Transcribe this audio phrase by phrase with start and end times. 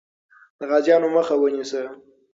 [0.57, 1.81] د غازیانو مخه ونیسه.